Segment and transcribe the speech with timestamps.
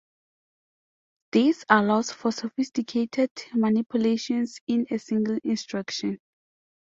[1.31, 6.17] This allows for sophisticated manipulations in a single instruction.